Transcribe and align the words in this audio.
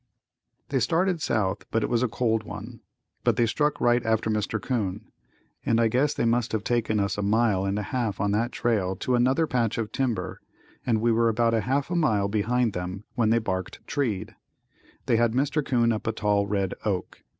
They 0.69 0.79
started 0.79 1.21
south 1.21 1.67
but 1.69 1.83
it 1.83 1.87
was 1.87 2.01
a 2.01 2.07
cold 2.07 2.41
one, 2.41 2.79
but 3.23 3.35
they 3.35 3.45
struck 3.45 3.79
right 3.79 4.03
after 4.03 4.31
Mr. 4.31 4.59
'Coon, 4.59 5.11
and 5.63 5.79
I 5.79 5.89
guess 5.89 6.15
they 6.15 6.25
must 6.25 6.53
have 6.53 6.63
taken 6.63 6.99
us 6.99 7.19
a 7.19 7.21
mile 7.21 7.65
and 7.65 7.77
a 7.77 7.83
half 7.83 8.19
on 8.19 8.31
that 8.31 8.51
trail 8.51 8.95
to 8.95 9.13
another 9.13 9.45
patch 9.45 9.77
of 9.77 9.91
timber, 9.91 10.41
and 10.87 11.01
we 11.01 11.11
were 11.11 11.29
about 11.29 11.53
a 11.53 11.61
half 11.61 11.91
a 11.91 11.95
mile 11.95 12.27
behind 12.29 12.73
them 12.73 13.03
when 13.13 13.29
they 13.29 13.37
barked 13.37 13.79
treed. 13.85 14.33
They 15.05 15.17
had 15.17 15.33
Mr. 15.33 15.63
'Coon 15.63 15.91
up 15.91 16.07
a 16.07 16.11
tall 16.13 16.47
red 16.47 16.73
oak. 16.83 17.21